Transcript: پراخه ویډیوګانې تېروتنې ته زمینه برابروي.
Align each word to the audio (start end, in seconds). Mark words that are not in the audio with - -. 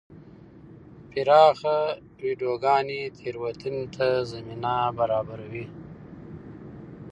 پراخه 1.11 1.77
ویډیوګانې 2.21 3.01
تېروتنې 3.17 3.83
ته 3.95 4.07
زمینه 4.31 4.75
برابروي. 4.97 5.65